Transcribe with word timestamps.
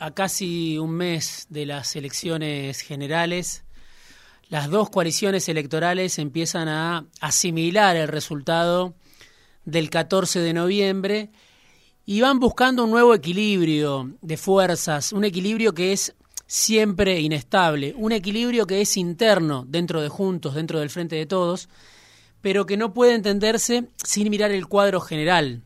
a 0.00 0.12
casi 0.12 0.78
un 0.78 0.90
mes 0.90 1.46
de 1.48 1.66
las 1.66 1.96
elecciones 1.96 2.80
generales. 2.80 3.64
Las 4.48 4.70
dos 4.70 4.90
coaliciones 4.90 5.48
electorales 5.48 6.18
empiezan 6.18 6.68
a 6.68 7.06
asimilar 7.20 7.96
el 7.96 8.08
resultado 8.08 8.94
del 9.64 9.90
14 9.90 10.40
de 10.40 10.52
noviembre 10.52 11.30
y 12.06 12.20
van 12.20 12.40
buscando 12.40 12.84
un 12.84 12.90
nuevo 12.90 13.14
equilibrio 13.14 14.14
de 14.22 14.36
fuerzas, 14.36 15.12
un 15.12 15.24
equilibrio 15.24 15.74
que 15.74 15.92
es 15.92 16.14
siempre 16.46 17.20
inestable, 17.20 17.94
un 17.96 18.12
equilibrio 18.12 18.66
que 18.66 18.80
es 18.80 18.96
interno 18.96 19.66
dentro 19.68 20.00
de 20.00 20.08
Juntos, 20.08 20.54
dentro 20.54 20.80
del 20.80 20.88
Frente 20.88 21.16
de 21.16 21.26
Todos, 21.26 21.68
pero 22.40 22.64
que 22.64 22.76
no 22.76 22.94
puede 22.94 23.14
entenderse 23.14 23.88
sin 24.02 24.30
mirar 24.30 24.50
el 24.50 24.66
cuadro 24.66 25.00
general. 25.00 25.62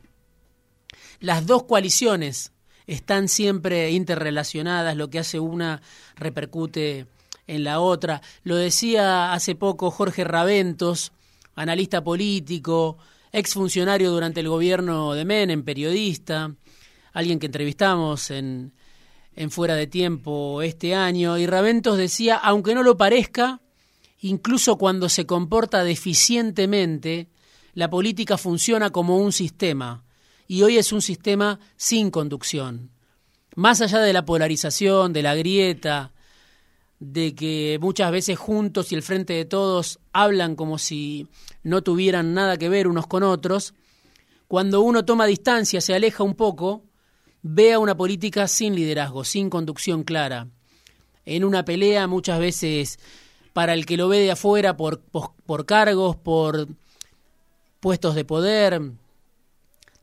Las 1.19 1.45
dos 1.45 1.63
coaliciones 1.63 2.52
están 2.87 3.27
siempre 3.27 3.91
interrelacionadas, 3.91 4.95
lo 4.95 5.09
que 5.09 5.19
hace 5.19 5.39
una 5.39 5.81
repercute 6.15 7.07
en 7.47 7.63
la 7.63 7.79
otra. 7.79 8.21
Lo 8.43 8.55
decía 8.55 9.33
hace 9.33 9.55
poco 9.55 9.91
Jorge 9.91 10.23
Raventos, 10.23 11.11
analista 11.55 12.03
político, 12.03 12.97
exfuncionario 13.31 14.11
durante 14.11 14.39
el 14.39 14.49
gobierno 14.49 15.13
de 15.13 15.25
Menem, 15.25 15.63
periodista, 15.63 16.53
alguien 17.13 17.39
que 17.39 17.47
entrevistamos 17.47 18.31
en, 18.31 18.73
en 19.35 19.51
Fuera 19.51 19.75
de 19.75 19.87
Tiempo 19.87 20.61
este 20.61 20.95
año, 20.95 21.37
y 21.37 21.45
Raventos 21.45 21.97
decía, 21.97 22.37
aunque 22.37 22.75
no 22.75 22.83
lo 22.83 22.97
parezca, 22.97 23.61
incluso 24.21 24.77
cuando 24.77 25.09
se 25.09 25.25
comporta 25.25 25.83
deficientemente, 25.83 27.27
la 27.73 27.89
política 27.89 28.37
funciona 28.37 28.91
como 28.91 29.17
un 29.17 29.31
sistema 29.31 30.03
y 30.53 30.61
hoy 30.61 30.77
es 30.77 30.93
un 30.93 31.01
sistema 31.01 31.59
sin 31.77 32.11
conducción. 32.11 32.91
Más 33.55 33.81
allá 33.81 33.97
de 34.01 34.13
la 34.13 34.23
polarización, 34.23 35.11
de 35.11 35.23
la 35.23 35.33
grieta, 35.33 36.11
de 36.99 37.33
que 37.33 37.79
muchas 37.81 38.11
veces 38.11 38.37
juntos 38.37 38.91
y 38.91 38.95
el 38.95 39.01
frente 39.01 39.33
de 39.33 39.45
todos 39.45 39.97
hablan 40.11 40.55
como 40.55 40.77
si 40.77 41.27
no 41.63 41.81
tuvieran 41.81 42.35
nada 42.35 42.57
que 42.57 42.69
ver 42.69 42.87
unos 42.87 43.07
con 43.07 43.23
otros, 43.23 43.73
cuando 44.47 44.81
uno 44.81 45.03
toma 45.05 45.25
distancia, 45.25 45.81
se 45.81 45.95
aleja 45.95 46.21
un 46.21 46.35
poco, 46.35 46.83
ve 47.41 47.73
a 47.73 47.79
una 47.79 47.97
política 47.97 48.47
sin 48.47 48.75
liderazgo, 48.75 49.23
sin 49.23 49.49
conducción 49.49 50.03
clara. 50.03 50.49
En 51.25 51.45
una 51.45 51.65
pelea 51.65 52.05
muchas 52.05 52.37
veces 52.37 52.99
para 53.53 53.73
el 53.73 53.87
que 53.87 53.97
lo 53.97 54.07
ve 54.07 54.19
de 54.19 54.29
afuera 54.29 54.77
por, 54.77 54.99
por, 54.99 55.33
por 55.47 55.65
cargos, 55.65 56.15
por 56.15 56.67
puestos 57.79 58.13
de 58.13 58.23
poder, 58.23 58.93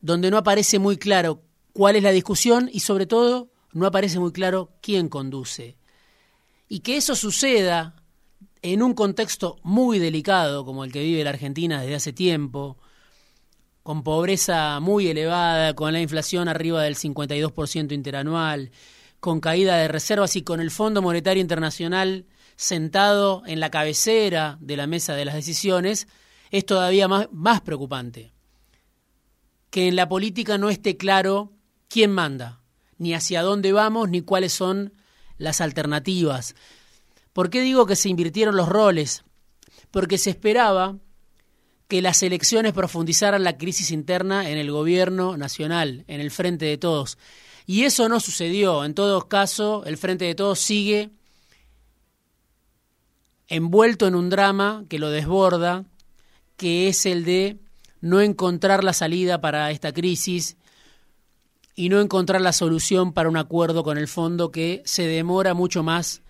donde 0.01 0.31
no 0.31 0.39
aparece 0.39 0.79
muy 0.79 0.97
claro 0.97 1.43
cuál 1.73 1.97
es 1.97 2.03
la 2.03 2.13
discusión 2.13 2.69
y 2.73 2.81
sobre 2.81 3.07
todo 3.07 3.51
no 3.73 3.87
aparece 3.87 4.19
muy 4.19 4.33
claro 4.33 4.73
quién 4.81 5.09
conduce. 5.09 5.77
Y 6.69 6.81
que 6.81 6.97
eso 6.97 7.15
suceda 7.15 7.97
en 8.63 8.83
un 8.83 8.95
contexto 8.95 9.59
muy 9.63 9.99
delicado 9.99 10.65
como 10.65 10.85
el 10.85 10.93
que 10.93 11.03
vive 11.03 11.25
la 11.25 11.31
Argentina 11.31 11.81
desde 11.81 11.95
hace 11.97 12.13
tiempo, 12.13 12.79
con 13.83 14.03
pobreza 14.03 14.79
muy 14.81 15.09
elevada, 15.09 15.75
con 15.75 15.93
la 15.93 16.01
inflación 16.01 16.49
arriba 16.49 16.83
del 16.83 16.97
52% 16.97 17.93
interanual, 17.93 18.71
con 19.19 19.41
caída 19.41 19.77
de 19.77 19.89
reservas 19.89 20.37
y 20.37 20.43
con 20.43 20.61
el 20.61 20.71
Fondo 20.71 21.03
Monetario 21.03 21.41
Internacional 21.41 22.27
sentado 22.57 23.43
en 23.47 23.59
la 23.59 23.71
cabecera 23.71 24.59
de 24.61 24.77
la 24.77 24.87
mesa 24.87 25.15
de 25.15 25.25
las 25.25 25.35
decisiones, 25.35 26.09
es 26.51 26.67
todavía 26.67 27.09
más, 27.09 27.29
más 27.33 27.63
preocupante 27.63 28.33
que 29.71 29.89
en 29.89 29.97
la 29.97 30.09
política 30.09 30.59
no 30.59 30.69
esté 30.69 30.97
claro 30.97 31.53
quién 31.89 32.11
manda, 32.13 32.61
ni 32.99 33.15
hacia 33.15 33.43
dónde 33.43 33.73
vamos, 33.73 34.11
ni 34.11 34.21
cuáles 34.21 34.53
son 34.53 34.93
las 35.39 35.61
alternativas. 35.61 36.55
¿Por 37.33 37.51
qué 37.51 37.61
digo 37.61 37.87
que 37.87 37.97
se 37.97 38.09
invirtieron 38.09 38.57
los 38.57 38.69
roles? 38.69 39.25
Porque 39.91 40.19
se 40.19 40.31
esperaba 40.31 40.99
que 41.89 42.03
las 42.03 42.23
elecciones 42.23 42.73
profundizaran 42.73 43.43
la 43.43 43.59
crisis 43.59 43.91
interna 43.91 44.49
en 44.49 44.59
el 44.59 44.71
gobierno 44.71 45.37
nacional, 45.37 46.05
en 46.07 46.21
el 46.21 46.31
frente 46.31 46.67
de 46.67 46.79
todos. 46.79 47.19
Y 47.67 47.85
eso 47.85 48.09
no 48.09 48.21
sucedió. 48.21 48.85
En 48.85 48.95
todo 48.95 49.29
caso, 49.29 49.85
el 49.85 49.97
frente 49.97 50.25
de 50.25 50.35
todos 50.35 50.59
sigue 50.59 51.11
envuelto 53.49 54.07
en 54.07 54.15
un 54.15 54.31
drama 54.31 54.85
que 54.89 54.99
lo 54.99 55.11
desborda, 55.11 55.85
que 56.57 56.89
es 56.89 57.07
el 57.07 57.25
de 57.25 57.59
no 58.01 58.21
encontrar 58.21 58.85
la 58.85 58.93
salida 58.93 59.41
para 59.41 59.71
esta 59.71 59.93
crisis 59.93 60.57
y 61.75 61.89
no 61.89 62.01
encontrar 62.01 62.41
la 62.41 62.53
solución 62.53 63.13
para 63.13 63.29
un 63.29 63.37
acuerdo 63.37 63.85
con 63.85 63.99
el 63.99 64.09
fondo 64.09 64.51
que 64.51 64.83
se 64.85 65.07
demora 65.07 65.55
mucho 65.55 65.83
más 65.83 66.23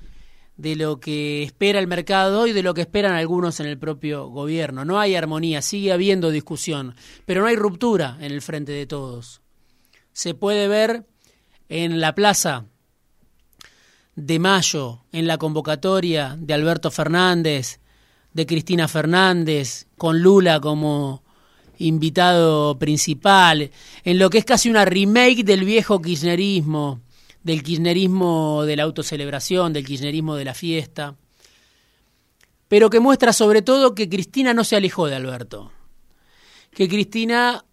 de 0.56 0.76
lo 0.76 1.00
que 1.00 1.42
espera 1.42 1.78
el 1.78 1.86
mercado 1.86 2.46
y 2.46 2.52
de 2.52 2.62
lo 2.62 2.74
que 2.74 2.82
esperan 2.82 3.14
algunos 3.14 3.60
en 3.60 3.66
el 3.66 3.78
propio 3.78 4.28
gobierno. 4.28 4.84
No 4.84 5.00
hay 5.00 5.14
armonía, 5.14 5.62
sigue 5.62 5.92
habiendo 5.92 6.30
discusión, 6.30 6.94
pero 7.24 7.40
no 7.40 7.46
hay 7.46 7.56
ruptura 7.56 8.18
en 8.20 8.32
el 8.32 8.42
frente 8.42 8.72
de 8.72 8.86
todos. 8.86 9.40
Se 10.12 10.34
puede 10.34 10.68
ver 10.68 11.06
en 11.70 12.00
la 12.00 12.14
plaza 12.14 12.66
de 14.16 14.38
mayo, 14.38 15.04
en 15.12 15.26
la 15.26 15.38
convocatoria 15.38 16.36
de 16.38 16.52
Alberto 16.52 16.90
Fernández, 16.90 17.80
de 18.34 18.44
Cristina 18.44 18.86
Fernández, 18.86 19.86
con 19.96 20.20
Lula 20.20 20.60
como 20.60 21.22
invitado 21.80 22.78
principal, 22.78 23.70
en 24.04 24.18
lo 24.18 24.30
que 24.30 24.38
es 24.38 24.44
casi 24.44 24.70
una 24.70 24.84
remake 24.84 25.44
del 25.44 25.64
viejo 25.64 26.00
kirchnerismo, 26.00 27.00
del 27.42 27.62
kirchnerismo 27.62 28.64
de 28.64 28.76
la 28.76 28.84
autocelebración, 28.84 29.72
del 29.72 29.86
kirchnerismo 29.86 30.36
de 30.36 30.44
la 30.44 30.54
fiesta, 30.54 31.16
pero 32.68 32.90
que 32.90 33.00
muestra 33.00 33.32
sobre 33.32 33.62
todo 33.62 33.94
que 33.94 34.08
Cristina 34.08 34.54
no 34.54 34.62
se 34.62 34.76
alejó 34.76 35.06
de 35.06 35.16
Alberto, 35.16 35.72
que 36.72 36.88
Cristina 36.88 37.64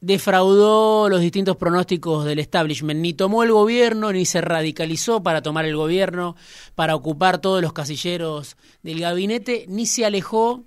defraudó 0.00 1.08
los 1.08 1.20
distintos 1.20 1.56
pronósticos 1.56 2.24
del 2.24 2.38
establishment, 2.38 3.00
ni 3.00 3.14
tomó 3.14 3.42
el 3.42 3.52
gobierno, 3.52 4.12
ni 4.12 4.26
se 4.26 4.40
radicalizó 4.40 5.22
para 5.22 5.42
tomar 5.42 5.64
el 5.64 5.76
gobierno, 5.76 6.36
para 6.74 6.94
ocupar 6.94 7.40
todos 7.40 7.62
los 7.62 7.72
casilleros 7.72 8.56
del 8.82 9.00
gabinete, 9.00 9.64
ni 9.68 9.86
se 9.86 10.04
alejó 10.04 10.64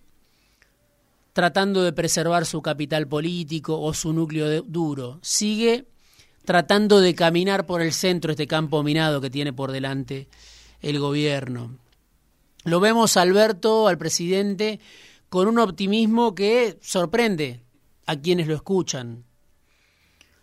tratando 1.36 1.84
de 1.84 1.92
preservar 1.92 2.46
su 2.46 2.62
capital 2.62 3.10
político 3.10 3.78
o 3.82 3.94
su 3.94 4.14
núcleo 4.14 4.62
duro. 4.62 5.20
Sigue 5.22 5.86
tratando 6.46 7.02
de 7.02 7.14
caminar 7.14 7.66
por 7.66 7.82
el 7.82 7.92
centro 7.92 8.32
este 8.32 8.48
campo 8.48 8.82
minado 8.84 9.20
que 9.20 9.30
tiene 9.30 9.52
por 9.52 9.74
delante 9.74 10.30
el 10.82 10.98
gobierno. 10.98 11.78
Lo 12.64 12.80
vemos 12.80 13.18
Alberto, 13.18 13.90
al 13.90 13.98
presidente, 13.98 14.80
con 15.28 15.50
un 15.50 15.60
optimismo 15.60 16.34
que 16.34 16.80
sorprende 16.82 17.60
a 18.06 18.16
quienes 18.16 18.48
lo 18.48 18.56
escuchan. 18.56 19.26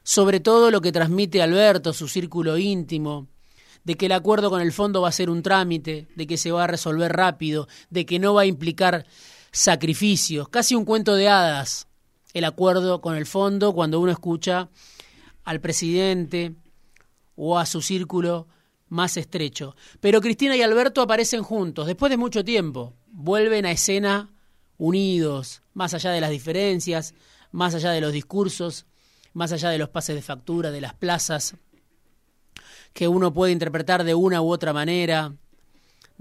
Sobre 0.02 0.40
todo 0.40 0.70
lo 0.70 0.82
que 0.82 0.92
transmite 0.92 1.40
Alberto, 1.40 1.94
su 1.94 2.06
círculo 2.06 2.58
íntimo, 2.58 3.28
de 3.82 3.94
que 3.94 4.06
el 4.06 4.12
acuerdo 4.12 4.50
con 4.50 4.60
el 4.60 4.72
fondo 4.72 5.00
va 5.00 5.08
a 5.08 5.12
ser 5.12 5.30
un 5.30 5.42
trámite, 5.42 6.06
de 6.16 6.26
que 6.26 6.36
se 6.36 6.52
va 6.52 6.64
a 6.64 6.66
resolver 6.66 7.10
rápido, 7.10 7.66
de 7.88 8.04
que 8.04 8.18
no 8.18 8.34
va 8.34 8.42
a 8.42 8.46
implicar 8.46 9.06
sacrificios, 9.52 10.48
casi 10.48 10.74
un 10.74 10.84
cuento 10.84 11.14
de 11.14 11.28
hadas, 11.28 11.86
el 12.32 12.44
acuerdo 12.44 13.00
con 13.00 13.16
el 13.16 13.26
fondo 13.26 13.74
cuando 13.74 14.00
uno 14.00 14.10
escucha 14.10 14.70
al 15.44 15.60
presidente 15.60 16.54
o 17.36 17.58
a 17.58 17.66
su 17.66 17.82
círculo 17.82 18.48
más 18.88 19.16
estrecho. 19.16 19.76
Pero 20.00 20.20
Cristina 20.20 20.56
y 20.56 20.62
Alberto 20.62 21.02
aparecen 21.02 21.42
juntos, 21.42 21.86
después 21.86 22.10
de 22.10 22.16
mucho 22.16 22.44
tiempo, 22.44 22.94
vuelven 23.08 23.66
a 23.66 23.72
escena 23.72 24.30
unidos, 24.78 25.62
más 25.74 25.94
allá 25.94 26.10
de 26.10 26.20
las 26.20 26.30
diferencias, 26.30 27.14
más 27.50 27.74
allá 27.74 27.90
de 27.90 28.00
los 28.00 28.12
discursos, 28.12 28.86
más 29.34 29.52
allá 29.52 29.68
de 29.70 29.78
los 29.78 29.90
pases 29.90 30.16
de 30.16 30.22
factura, 30.22 30.70
de 30.70 30.80
las 30.80 30.94
plazas, 30.94 31.56
que 32.92 33.08
uno 33.08 33.32
puede 33.32 33.52
interpretar 33.52 34.04
de 34.04 34.14
una 34.14 34.40
u 34.42 34.50
otra 34.50 34.72
manera, 34.72 35.34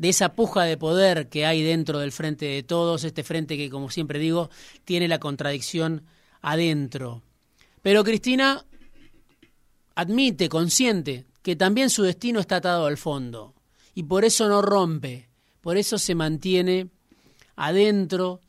de 0.01 0.09
esa 0.09 0.33
puja 0.33 0.63
de 0.63 0.77
poder 0.77 1.30
que 1.30 1.45
hay 1.45 1.62
dentro 1.62 2.00
del 2.00 2.12
frente 2.12 2.48
de 2.48 2.63
todos, 2.63 3.03
este 3.03 3.24
frente 3.24 3.56
que, 3.56 3.69
como 3.69 3.92
siempre 3.92 4.18
digo, 4.18 4.50
tiene 4.83 5.07
la 5.07 5.19
contradicción 5.19 6.06
adentro. 6.42 7.21
Pero 7.83 8.03
Cristina 8.03 8.65
admite, 9.94 10.50
consciente, 10.50 11.25
que 11.44 11.56
también 11.56 11.92
su 11.92 12.01
destino 12.01 12.39
está 12.39 12.56
atado 12.56 12.88
al 12.88 12.98
fondo, 12.98 13.53
y 13.94 14.01
por 14.01 14.25
eso 14.25 14.50
no 14.50 14.63
rompe, 14.63 15.30
por 15.62 15.77
eso 15.77 16.00
se 16.00 16.15
mantiene 16.15 16.89
adentro 17.56 18.42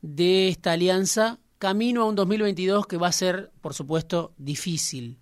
de 0.00 0.48
esta 0.48 0.72
alianza 0.72 1.38
camino 1.58 2.00
a 2.00 2.06
un 2.06 2.14
2022 2.14 2.86
que 2.86 2.96
va 2.96 3.08
a 3.08 3.12
ser, 3.12 3.50
por 3.60 3.74
supuesto, 3.74 4.32
difícil. 4.38 5.18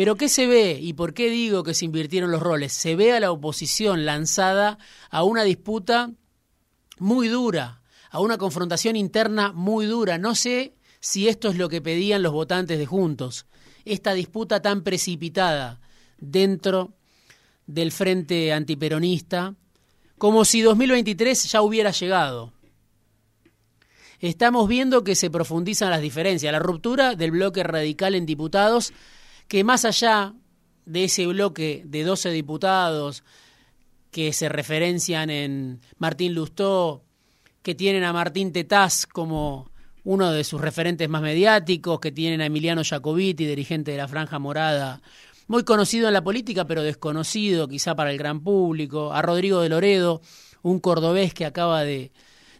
Pero 0.00 0.16
¿qué 0.16 0.30
se 0.30 0.46
ve 0.46 0.78
y 0.80 0.94
por 0.94 1.12
qué 1.12 1.28
digo 1.28 1.62
que 1.62 1.74
se 1.74 1.84
invirtieron 1.84 2.30
los 2.30 2.40
roles? 2.40 2.72
Se 2.72 2.96
ve 2.96 3.12
a 3.12 3.20
la 3.20 3.30
oposición 3.30 4.06
lanzada 4.06 4.78
a 5.10 5.24
una 5.24 5.42
disputa 5.42 6.10
muy 6.98 7.28
dura, 7.28 7.82
a 8.10 8.20
una 8.20 8.38
confrontación 8.38 8.96
interna 8.96 9.52
muy 9.52 9.84
dura. 9.84 10.16
No 10.16 10.34
sé 10.34 10.74
si 11.00 11.28
esto 11.28 11.50
es 11.50 11.58
lo 11.58 11.68
que 11.68 11.82
pedían 11.82 12.22
los 12.22 12.32
votantes 12.32 12.78
de 12.78 12.86
Juntos, 12.86 13.44
esta 13.84 14.14
disputa 14.14 14.62
tan 14.62 14.84
precipitada 14.84 15.82
dentro 16.16 16.94
del 17.66 17.92
frente 17.92 18.54
antiperonista, 18.54 19.54
como 20.16 20.46
si 20.46 20.62
2023 20.62 21.44
ya 21.52 21.60
hubiera 21.60 21.90
llegado. 21.90 22.54
Estamos 24.18 24.66
viendo 24.66 25.04
que 25.04 25.14
se 25.14 25.28
profundizan 25.28 25.90
las 25.90 26.00
diferencias, 26.00 26.50
la 26.50 26.58
ruptura 26.58 27.16
del 27.16 27.32
bloque 27.32 27.62
radical 27.64 28.14
en 28.14 28.24
diputados, 28.24 28.94
que 29.50 29.64
más 29.64 29.84
allá 29.84 30.32
de 30.86 31.04
ese 31.04 31.26
bloque 31.26 31.82
de 31.84 32.04
12 32.04 32.30
diputados 32.30 33.24
que 34.12 34.32
se 34.32 34.48
referencian 34.48 35.28
en 35.28 35.80
Martín 35.98 36.34
Lustó, 36.34 37.02
que 37.60 37.74
tienen 37.74 38.04
a 38.04 38.12
Martín 38.12 38.52
Tetaz 38.52 39.06
como 39.06 39.72
uno 40.04 40.30
de 40.30 40.44
sus 40.44 40.60
referentes 40.60 41.08
más 41.08 41.20
mediáticos, 41.20 41.98
que 41.98 42.12
tienen 42.12 42.40
a 42.40 42.46
Emiliano 42.46 42.82
Jacobiti, 42.84 43.44
dirigente 43.44 43.90
de 43.90 43.96
la 43.96 44.06
Franja 44.06 44.38
Morada, 44.38 45.02
muy 45.48 45.64
conocido 45.64 46.06
en 46.06 46.14
la 46.14 46.22
política, 46.22 46.64
pero 46.64 46.84
desconocido 46.84 47.66
quizá 47.66 47.96
para 47.96 48.12
el 48.12 48.18
gran 48.18 48.44
público, 48.44 49.12
a 49.12 49.20
Rodrigo 49.20 49.62
de 49.62 49.68
Loredo, 49.68 50.22
un 50.62 50.78
cordobés 50.78 51.34
que 51.34 51.44
acaba 51.44 51.82
de, 51.82 52.12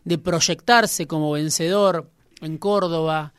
de 0.02 0.18
proyectarse 0.18 1.06
como 1.06 1.30
vencedor 1.30 2.10
en 2.40 2.58
Córdoba, 2.58 3.32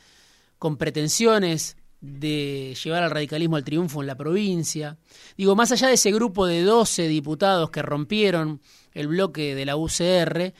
con 0.57 0.77
pretensiones 0.77 1.75
de 2.01 2.75
llevar 2.83 3.03
al 3.03 3.11
radicalismo 3.11 3.55
al 3.55 3.63
triunfo 3.63 4.01
en 4.01 4.07
la 4.07 4.17
provincia. 4.17 4.97
Digo, 5.37 5.55
más 5.55 5.71
allá 5.71 5.87
de 5.87 5.93
ese 5.93 6.11
grupo 6.11 6.47
de 6.47 6.63
12 6.63 7.07
diputados 7.07 7.69
que 7.69 7.83
rompieron 7.83 8.59
el 8.93 9.07
bloque 9.07 9.55
de 9.55 9.65
la 9.65 9.77
UCR, 9.77 10.53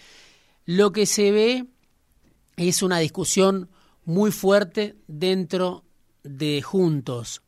lo 0.65 0.91
que 0.91 1.05
se 1.07 1.31
ve 1.31 1.65
es 2.57 2.83
una 2.83 2.99
discusión 2.99 3.69
muy 4.05 4.31
fuerte 4.31 4.95
dentro 5.07 5.83
de 6.23 6.61
Juntos 6.61 7.41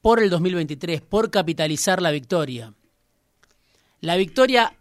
por 0.00 0.20
el 0.20 0.30
2023, 0.30 1.00
por 1.00 1.30
capitalizar 1.30 2.02
la 2.02 2.10
victoria. 2.10 2.74
La 4.00 4.16
victoria 4.16 4.76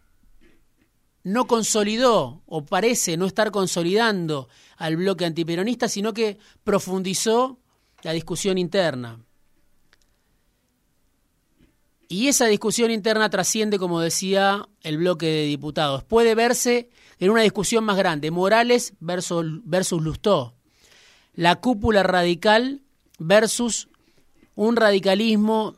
no 1.23 1.45
consolidó 1.45 2.41
o 2.47 2.65
parece 2.65 3.17
no 3.17 3.27
estar 3.27 3.51
consolidando 3.51 4.49
al 4.77 4.97
bloque 4.97 5.25
antiperonista, 5.25 5.87
sino 5.87 6.11
que 6.11 6.39
profundizó 6.63 7.59
la 8.03 8.13
discusión 8.13 8.57
interna. 8.57 9.19
Y 12.07 12.27
esa 12.27 12.47
discusión 12.47 12.91
interna 12.91 13.29
trasciende, 13.29 13.79
como 13.79 14.01
decía, 14.01 14.67
el 14.83 14.97
bloque 14.97 15.27
de 15.27 15.45
diputados. 15.45 16.03
Puede 16.03 16.35
verse 16.35 16.89
en 17.19 17.29
una 17.29 17.43
discusión 17.43 17.85
más 17.85 17.95
grande, 17.95 18.31
Morales 18.31 18.93
versus, 18.99 19.45
versus 19.63 20.01
Lustó, 20.01 20.53
la 21.35 21.55
cúpula 21.55 22.03
radical 22.03 22.81
versus 23.17 23.87
un 24.55 24.75
radicalismo 24.75 25.77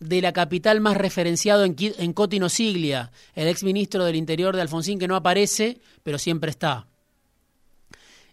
de 0.00 0.22
la 0.22 0.32
capital 0.32 0.80
más 0.80 0.96
referenciado 0.96 1.64
en, 1.64 1.76
en 1.78 2.12
Cotino 2.12 2.48
Siglia, 2.48 3.10
el 3.34 3.48
exministro 3.48 4.04
del 4.04 4.16
Interior 4.16 4.54
de 4.54 4.62
Alfonsín, 4.62 4.98
que 4.98 5.08
no 5.08 5.16
aparece, 5.16 5.78
pero 6.02 6.18
siempre 6.18 6.50
está, 6.50 6.86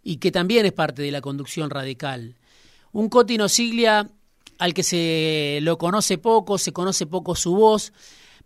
y 0.03 0.17
que 0.17 0.31
también 0.31 0.65
es 0.65 0.73
parte 0.73 1.01
de 1.01 1.11
la 1.11 1.21
conducción 1.21 1.69
radical. 1.69 2.35
Un 2.93 3.09
Cotino 3.09 3.47
Siglia 3.49 4.09
al 4.57 4.73
que 4.73 4.83
se 4.83 5.59
lo 5.63 5.77
conoce 5.77 6.17
poco, 6.17 6.57
se 6.57 6.71
conoce 6.71 7.07
poco 7.07 7.35
su 7.35 7.55
voz, 7.55 7.93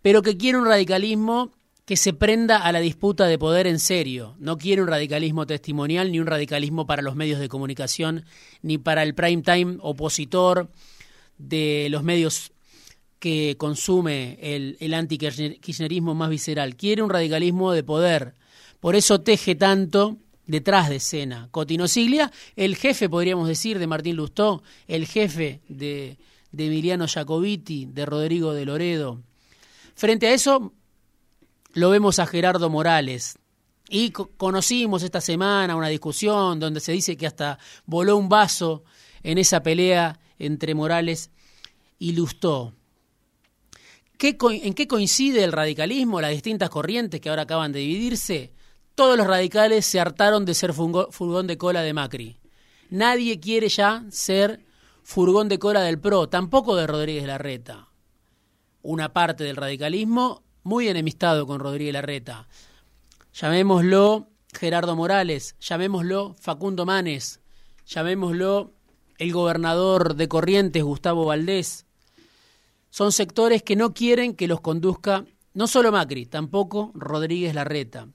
pero 0.00 0.22
que 0.22 0.36
quiere 0.36 0.56
un 0.56 0.66
radicalismo 0.66 1.50
que 1.84 1.96
se 1.96 2.12
prenda 2.12 2.56
a 2.56 2.72
la 2.72 2.80
disputa 2.80 3.26
de 3.26 3.38
poder 3.38 3.66
en 3.66 3.78
serio. 3.78 4.34
No 4.38 4.56
quiere 4.58 4.82
un 4.82 4.88
radicalismo 4.88 5.46
testimonial, 5.46 6.10
ni 6.10 6.18
un 6.18 6.26
radicalismo 6.26 6.86
para 6.86 7.02
los 7.02 7.16
medios 7.16 7.38
de 7.38 7.48
comunicación, 7.48 8.24
ni 8.62 8.78
para 8.78 9.02
el 9.02 9.14
prime 9.14 9.42
time 9.42 9.76
opositor 9.80 10.70
de 11.38 11.88
los 11.90 12.02
medios 12.02 12.50
que 13.18 13.56
consume 13.58 14.38
el, 14.40 14.76
el 14.80 14.94
anti-kirchnerismo 14.94 16.14
más 16.14 16.30
visceral. 16.30 16.76
Quiere 16.76 17.02
un 17.02 17.10
radicalismo 17.10 17.72
de 17.72 17.84
poder. 17.84 18.34
Por 18.80 18.96
eso 18.96 19.20
teje 19.20 19.54
tanto 19.54 20.16
detrás 20.46 20.88
de 20.88 20.96
escena. 20.96 21.48
Cotino 21.50 21.88
Siglia, 21.88 22.32
el 22.56 22.76
jefe, 22.76 23.08
podríamos 23.08 23.48
decir, 23.48 23.78
de 23.78 23.86
Martín 23.86 24.16
Lustó, 24.16 24.62
el 24.86 25.06
jefe 25.06 25.60
de, 25.68 26.18
de 26.52 26.66
Emiliano 26.66 27.06
Jacobiti, 27.08 27.86
de 27.86 28.06
Rodrigo 28.06 28.52
de 28.52 28.64
Loredo. 28.64 29.22
Frente 29.94 30.28
a 30.28 30.34
eso, 30.34 30.72
lo 31.72 31.90
vemos 31.90 32.18
a 32.18 32.26
Gerardo 32.26 32.70
Morales. 32.70 33.38
Y 33.88 34.10
conocimos 34.10 35.02
esta 35.02 35.20
semana 35.20 35.76
una 35.76 35.88
discusión 35.88 36.58
donde 36.58 36.80
se 36.80 36.92
dice 36.92 37.16
que 37.16 37.26
hasta 37.26 37.58
voló 37.84 38.16
un 38.16 38.28
vaso 38.28 38.82
en 39.22 39.38
esa 39.38 39.62
pelea 39.62 40.18
entre 40.38 40.74
Morales 40.74 41.30
y 41.98 42.12
Lustó. 42.12 42.74
¿En 44.18 44.74
qué 44.74 44.88
coincide 44.88 45.44
el 45.44 45.52
radicalismo, 45.52 46.20
las 46.20 46.30
distintas 46.30 46.70
corrientes 46.70 47.20
que 47.20 47.28
ahora 47.28 47.42
acaban 47.42 47.70
de 47.70 47.80
dividirse? 47.80 48.52
Todos 48.96 49.16
los 49.16 49.26
radicales 49.28 49.86
se 49.86 50.00
hartaron 50.00 50.44
de 50.44 50.54
ser 50.54 50.72
furgón 50.72 51.46
de 51.46 51.58
cola 51.58 51.82
de 51.82 51.92
Macri. 51.92 52.40
Nadie 52.90 53.38
quiere 53.38 53.68
ya 53.68 54.04
ser 54.10 54.64
furgón 55.04 55.48
de 55.48 55.58
cola 55.60 55.82
del 55.82 56.00
PRO, 56.00 56.28
tampoco 56.28 56.74
de 56.74 56.88
Rodríguez 56.88 57.26
Larreta. 57.26 57.90
Una 58.82 59.12
parte 59.12 59.44
del 59.44 59.56
radicalismo 59.56 60.42
muy 60.64 60.88
enemistado 60.88 61.46
con 61.46 61.60
Rodríguez 61.60 61.92
Larreta. 61.92 62.48
Llamémoslo 63.34 64.30
Gerardo 64.52 64.96
Morales, 64.96 65.54
llamémoslo 65.60 66.34
Facundo 66.40 66.86
Manes, 66.86 67.40
llamémoslo 67.86 68.72
el 69.18 69.32
gobernador 69.32 70.14
de 70.16 70.26
Corrientes, 70.26 70.82
Gustavo 70.82 71.26
Valdés, 71.26 71.86
son 72.88 73.12
sectores 73.12 73.62
que 73.62 73.76
no 73.76 73.92
quieren 73.92 74.34
que 74.34 74.48
los 74.48 74.62
conduzca 74.62 75.26
no 75.52 75.66
solo 75.66 75.92
Macri, 75.92 76.24
tampoco 76.24 76.92
Rodríguez 76.94 77.54
Larreta. 77.54 78.08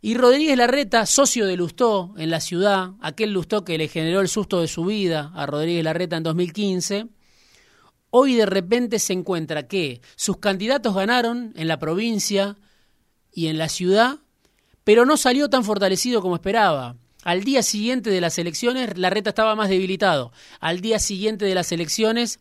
Y 0.00 0.14
Rodríguez 0.14 0.56
Larreta, 0.56 1.06
socio 1.06 1.44
de 1.46 1.56
Lustó 1.56 2.14
en 2.18 2.30
la 2.30 2.40
ciudad, 2.40 2.92
aquel 3.00 3.32
Lustó 3.32 3.64
que 3.64 3.78
le 3.78 3.88
generó 3.88 4.20
el 4.20 4.28
susto 4.28 4.60
de 4.60 4.68
su 4.68 4.84
vida 4.84 5.32
a 5.34 5.44
Rodríguez 5.46 5.82
Larreta 5.82 6.16
en 6.16 6.22
2015, 6.22 7.06
hoy 8.10 8.36
de 8.36 8.46
repente 8.46 9.00
se 9.00 9.12
encuentra 9.12 9.66
que 9.66 10.00
sus 10.14 10.36
candidatos 10.36 10.94
ganaron 10.94 11.52
en 11.56 11.66
la 11.66 11.80
provincia 11.80 12.56
y 13.32 13.48
en 13.48 13.58
la 13.58 13.68
ciudad, 13.68 14.18
pero 14.84 15.04
no 15.04 15.16
salió 15.16 15.50
tan 15.50 15.64
fortalecido 15.64 16.22
como 16.22 16.36
esperaba. 16.36 16.96
Al 17.24 17.42
día 17.42 17.64
siguiente 17.64 18.10
de 18.10 18.20
las 18.20 18.38
elecciones, 18.38 18.96
Larreta 18.96 19.30
estaba 19.30 19.56
más 19.56 19.68
debilitado. 19.68 20.32
Al 20.60 20.80
día 20.80 21.00
siguiente 21.00 21.44
de 21.44 21.56
las 21.56 21.72
elecciones, 21.72 22.38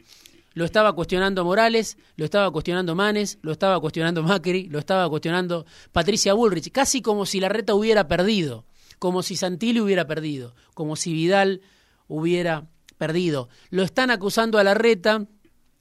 lo 0.57 0.65
estaba 0.65 0.93
cuestionando 0.93 1.45
Morales, 1.45 1.99
lo 2.15 2.25
estaba 2.25 2.49
cuestionando 2.49 2.95
Manes, 2.95 3.37
lo 3.43 3.51
estaba 3.51 3.79
cuestionando 3.79 4.23
Macri, 4.23 4.67
lo 4.69 4.79
estaba 4.79 5.07
cuestionando 5.07 5.67
Patricia 5.91 6.33
Bullrich, 6.33 6.71
casi 6.71 7.03
como 7.03 7.27
si 7.27 7.39
la 7.39 7.47
reta 7.47 7.75
hubiera 7.75 8.07
perdido, 8.07 8.65
como 8.97 9.21
si 9.21 9.35
Santilli 9.35 9.79
hubiera 9.79 10.07
perdido, 10.07 10.55
como 10.73 10.95
si 10.95 11.13
Vidal 11.13 11.61
hubiera 12.07 12.65
perdido. 12.97 13.49
Lo 13.69 13.83
están 13.83 14.09
acusando 14.09 14.57
a 14.57 14.63
la 14.63 14.73
reta 14.73 15.27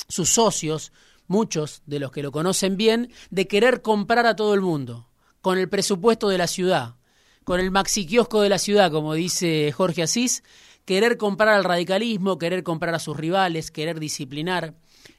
sus 0.08 0.28
socios, 0.28 0.92
muchos 1.26 1.80
de 1.86 1.98
los 1.98 2.12
que 2.12 2.22
lo 2.22 2.30
conocen 2.30 2.76
bien, 2.76 3.10
de 3.30 3.48
querer 3.48 3.80
comprar 3.80 4.26
a 4.26 4.36
todo 4.36 4.52
el 4.52 4.60
mundo, 4.60 5.08
con 5.40 5.56
el 5.56 5.70
presupuesto 5.70 6.28
de 6.28 6.36
la 6.36 6.48
ciudad, 6.48 6.96
con 7.44 7.60
el 7.60 7.70
maxi 7.70 8.04
kiosco 8.04 8.42
de 8.42 8.50
la 8.50 8.58
ciudad, 8.58 8.92
como 8.92 9.14
dice 9.14 9.72
Jorge 9.72 10.02
Asís, 10.02 10.42
querer 10.86 11.18
comprar 11.18 11.50
al 11.50 11.64
radicalismo, 11.64 12.38
querer 12.38 12.62
comprar 12.62 12.94
a 12.94 12.98
sus 12.98 13.16
rivales, 13.16 13.70
querer 13.70 14.00
disciplinar, 14.00 14.74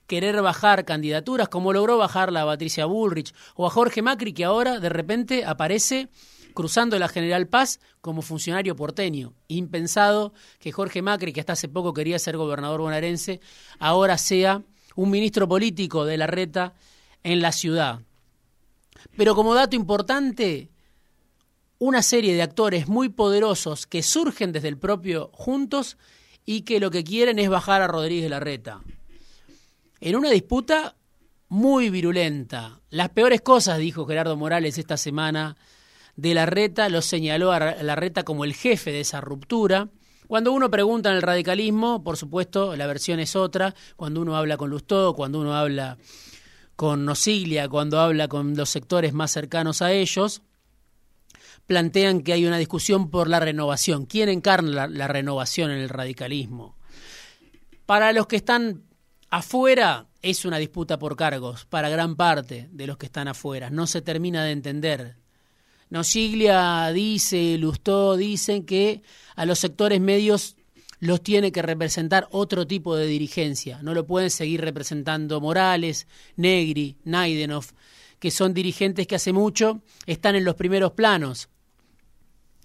querer 0.07 0.41
bajar 0.41 0.85
candidaturas, 0.85 1.49
como 1.49 1.73
logró 1.73 1.97
bajar 1.97 2.31
la 2.31 2.45
Patricia 2.45 2.85
Bullrich 2.85 3.35
o 3.55 3.67
a 3.67 3.69
Jorge 3.69 4.01
Macri, 4.01 4.33
que 4.33 4.45
ahora 4.45 4.79
de 4.79 4.89
repente 4.89 5.45
aparece 5.45 6.09
cruzando 6.55 6.97
la 6.97 7.09
General 7.09 7.47
Paz 7.47 7.79
como 8.01 8.23
funcionario 8.23 8.75
porteño. 8.75 9.33
Impensado 9.47 10.33
que 10.57 10.71
Jorge 10.71 11.03
Macri, 11.03 11.33
que 11.33 11.41
hasta 11.41 11.53
hace 11.53 11.67
poco 11.67 11.93
quería 11.93 12.17
ser 12.17 12.37
gobernador 12.37 12.81
bonaerense, 12.81 13.41
ahora 13.77 14.17
sea 14.17 14.63
un 14.95 15.11
ministro 15.11 15.47
político 15.47 16.05
de 16.05 16.17
la 16.17 16.25
reta 16.25 16.73
en 17.23 17.41
la 17.41 17.51
ciudad. 17.51 17.99
Pero 19.17 19.35
como 19.35 19.53
dato 19.53 19.75
importante, 19.75 20.69
una 21.79 22.01
serie 22.01 22.33
de 22.33 22.41
actores 22.41 22.87
muy 22.87 23.09
poderosos 23.09 23.85
que 23.85 24.03
surgen 24.03 24.51
desde 24.51 24.67
el 24.67 24.77
propio 24.77 25.29
Juntos 25.33 25.97
y 26.45 26.61
que 26.61 26.79
lo 26.79 26.91
que 26.91 27.03
quieren 27.03 27.39
es 27.39 27.49
bajar 27.49 27.81
a 27.81 27.87
Rodríguez 27.87 28.29
Larreta. 28.29 28.81
En 29.99 30.15
una 30.15 30.29
disputa 30.29 30.95
muy 31.49 31.89
virulenta. 31.89 32.81
Las 32.89 33.09
peores 33.09 33.41
cosas, 33.41 33.77
dijo 33.79 34.05
Gerardo 34.05 34.37
Morales 34.37 34.77
esta 34.77 34.97
semana, 34.97 35.57
de 36.15 36.33
la 36.33 36.45
reta, 36.45 36.89
lo 36.89 37.01
señaló 37.01 37.51
a 37.51 37.59
la 37.59 37.95
reta 37.95 38.23
como 38.23 38.43
el 38.43 38.53
jefe 38.53 38.91
de 38.91 39.01
esa 39.01 39.21
ruptura. 39.21 39.89
Cuando 40.27 40.51
uno 40.51 40.69
pregunta 40.69 41.09
en 41.09 41.15
el 41.17 41.21
radicalismo, 41.21 42.03
por 42.03 42.17
supuesto, 42.17 42.75
la 42.75 42.87
versión 42.87 43.19
es 43.19 43.35
otra. 43.35 43.75
Cuando 43.95 44.21
uno 44.21 44.35
habla 44.35 44.57
con 44.57 44.69
Lustó, 44.69 45.13
cuando 45.13 45.39
uno 45.39 45.55
habla 45.55 45.97
con 46.75 47.05
Nosiglia, 47.05 47.69
cuando 47.69 47.99
habla 47.99 48.27
con 48.27 48.55
los 48.55 48.69
sectores 48.69 49.13
más 49.13 49.31
cercanos 49.31 49.81
a 49.81 49.91
ellos, 49.91 50.41
plantean 51.65 52.21
que 52.21 52.33
hay 52.33 52.45
una 52.45 52.57
discusión 52.57 53.09
por 53.09 53.29
la 53.29 53.39
renovación. 53.39 54.05
¿Quién 54.05 54.29
encarna 54.29 54.87
la, 54.87 55.07
renovación 55.07 55.71
en 55.71 55.79
el 55.79 55.89
radicalismo? 55.89 56.77
Para 57.85 58.11
los 58.13 58.27
que 58.27 58.35
están 58.37 58.83
afuera 59.29 60.07
es 60.21 60.45
una 60.45 60.57
disputa 60.57 60.99
por 60.99 61.15
cargos, 61.15 61.65
para 61.65 61.89
gran 61.89 62.15
parte 62.15 62.69
de 62.71 62.87
los 62.87 62.97
que 62.97 63.05
están 63.07 63.27
afuera. 63.27 63.69
No 63.69 63.87
se 63.87 64.01
termina 64.01 64.43
de 64.43 64.51
entender. 64.51 65.15
Nosiglia 65.89 66.91
dice, 66.91 67.57
Lustó 67.57 68.17
dicen 68.17 68.65
que 68.65 69.01
a 69.35 69.45
los 69.45 69.59
sectores 69.59 70.01
medios 70.01 70.57
los 70.99 71.21
tiene 71.21 71.51
que 71.51 71.61
representar 71.61 72.27
otro 72.31 72.65
tipo 72.67 72.95
de 72.95 73.07
dirigencia. 73.07 73.79
No 73.81 73.93
lo 73.93 74.05
pueden 74.05 74.29
seguir 74.29 74.61
representando 74.61 75.39
Morales, 75.39 76.07
Negri, 76.35 76.97
Naidenov, 77.03 77.65
que 78.19 78.31
son 78.31 78.53
dirigentes 78.53 79.07
que 79.07 79.15
hace 79.15 79.33
mucho 79.33 79.81
están 80.05 80.35
en 80.35 80.43
los 80.45 80.55
primeros 80.55 80.93
planos. 80.93 81.49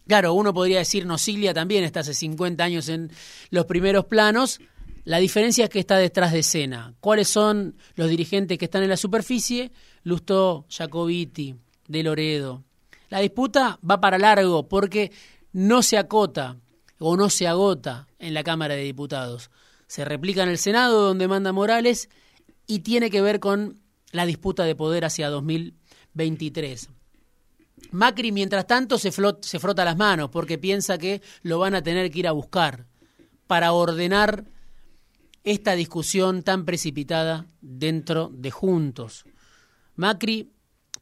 Claro, 0.06 0.34
uno 0.34 0.52
podría 0.52 0.78
decir 0.78 1.06
Nosiglia 1.06 1.54
también 1.54 1.84
está 1.84 2.00
hace 2.00 2.14
50 2.14 2.62
años 2.64 2.88
en 2.88 3.10
los 3.50 3.66
primeros 3.66 4.06
planos. 4.06 4.60
La 5.04 5.18
diferencia 5.18 5.64
es 5.64 5.70
que 5.70 5.78
está 5.78 5.96
detrás 5.96 6.32
de 6.32 6.40
escena. 6.40 6.94
¿Cuáles 7.00 7.28
son 7.28 7.76
los 7.94 8.08
dirigentes 8.08 8.58
que 8.58 8.64
están 8.64 8.82
en 8.82 8.88
la 8.88 8.96
superficie? 8.96 9.72
Lustó, 10.02 10.66
Jacobiti, 10.68 11.56
De 11.88 12.02
Loredo. 12.02 12.64
La 13.08 13.20
disputa 13.20 13.78
va 13.88 14.00
para 14.00 14.18
largo 14.18 14.68
porque 14.68 15.12
no 15.52 15.82
se 15.82 15.98
acota 15.98 16.56
o 16.98 17.16
no 17.16 17.30
se 17.30 17.46
agota 17.46 18.08
en 18.18 18.34
la 18.34 18.44
Cámara 18.44 18.74
de 18.74 18.82
Diputados. 18.82 19.50
Se 19.86 20.04
replica 20.04 20.42
en 20.42 20.48
el 20.48 20.58
Senado, 20.58 21.02
donde 21.02 21.28
manda 21.28 21.52
Morales, 21.52 22.08
y 22.66 22.80
tiene 22.80 23.10
que 23.10 23.20
ver 23.20 23.40
con 23.40 23.81
la 24.12 24.26
disputa 24.26 24.64
de 24.64 24.76
poder 24.76 25.04
hacia 25.04 25.28
2023. 25.28 26.88
Macri, 27.90 28.32
mientras 28.32 28.66
tanto, 28.66 28.98
se, 28.98 29.10
frota 29.10 29.84
las 29.84 29.96
manos 29.96 30.30
porque 30.30 30.58
piensa 30.58 30.98
que 30.98 31.20
lo 31.42 31.58
van 31.58 31.74
a 31.74 31.82
tener 31.82 32.10
que 32.10 32.20
ir 32.20 32.28
a 32.28 32.32
buscar 32.32 32.86
para 33.46 33.72
ordenar 33.72 34.44
esta 35.44 35.74
discusión 35.74 36.42
tan 36.42 36.64
precipitada 36.64 37.46
dentro 37.60 38.30
de 38.32 38.50
Juntos. 38.50 39.24
Macri, 39.96 40.52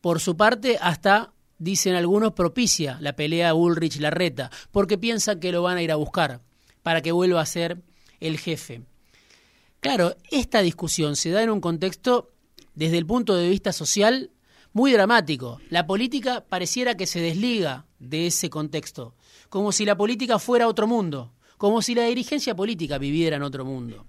por 0.00 0.20
su 0.20 0.36
parte, 0.36 0.78
hasta 0.80 1.32
dicen 1.58 1.94
algunos, 1.94 2.32
propicia 2.32 2.96
la 3.00 3.14
pelea 3.14 3.54
Ulrich-Larreta, 3.54 4.50
porque 4.72 4.98
piensa 4.98 5.38
que 5.38 5.52
lo 5.52 5.62
van 5.62 5.76
a 5.76 5.82
ir 5.82 5.92
a 5.92 5.96
buscar 5.96 6.40
para 6.82 7.02
que 7.02 7.12
vuelva 7.12 7.42
a 7.42 7.46
ser 7.46 7.82
el 8.18 8.38
jefe. 8.38 8.82
Claro, 9.80 10.16
esta 10.30 10.62
discusión 10.62 11.16
se 11.16 11.30
da 11.30 11.42
en 11.42 11.50
un 11.50 11.60
contexto, 11.60 12.32
desde 12.80 12.96
el 12.96 13.04
punto 13.04 13.36
de 13.36 13.46
vista 13.46 13.74
social, 13.74 14.30
muy 14.72 14.90
dramático. 14.90 15.60
La 15.68 15.86
política 15.86 16.46
pareciera 16.48 16.96
que 16.96 17.06
se 17.06 17.20
desliga 17.20 17.84
de 17.98 18.26
ese 18.26 18.48
contexto, 18.48 19.14
como 19.50 19.70
si 19.70 19.84
la 19.84 19.98
política 19.98 20.38
fuera 20.38 20.66
otro 20.66 20.86
mundo, 20.86 21.34
como 21.58 21.82
si 21.82 21.94
la 21.94 22.04
dirigencia 22.04 22.56
política 22.56 22.96
viviera 22.96 23.36
en 23.36 23.42
otro 23.42 23.66
mundo. 23.66 24.06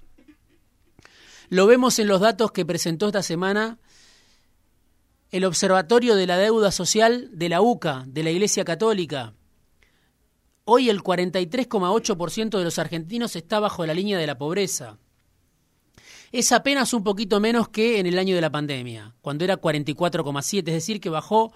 Lo 1.50 1.68
vemos 1.68 2.00
en 2.00 2.08
los 2.08 2.22
datos 2.22 2.54
que 2.54 2.66
presentó 2.66 3.08
esta 3.08 3.24
semana 3.24 3.78
el 5.32 5.44
Observatorio 5.44 6.16
de 6.16 6.28
la 6.28 6.38
Deuda 6.38 6.72
Social 6.72 7.28
de 7.34 7.50
la 7.50 7.60
UCA, 7.62 8.06
de 8.08 8.24
la 8.24 8.32
Iglesia 8.32 8.64
Católica. 8.64 9.34
Hoy 10.64 10.90
el 10.90 11.04
43,8% 11.04 12.58
de 12.58 12.64
los 12.64 12.80
argentinos 12.80 13.36
está 13.36 13.60
bajo 13.60 13.86
la 13.86 13.94
línea 13.94 14.18
de 14.18 14.28
la 14.28 14.38
pobreza. 14.38 14.98
Es 16.32 16.52
apenas 16.52 16.94
un 16.94 17.04
poquito 17.04 17.40
menos 17.40 17.70
que 17.70 18.00
en 18.00 18.06
el 18.06 18.18
año 18.18 18.36
de 18.36 18.42
la 18.42 18.50
pandemia, 18.52 19.16
cuando 19.22 19.44
era 19.44 19.60
44,7, 19.60 20.60
es 20.60 20.66
decir, 20.66 21.02
que 21.02 21.10
bajó 21.10 21.52